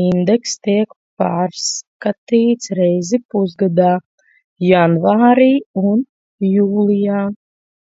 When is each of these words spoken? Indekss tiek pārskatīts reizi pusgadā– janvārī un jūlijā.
Indekss 0.00 0.52
tiek 0.66 0.92
pārskatīts 1.22 2.70
reizi 2.80 3.20
pusgadā– 3.34 3.88
janvārī 4.74 5.48
un 5.82 5.98
jūlijā. 6.50 7.24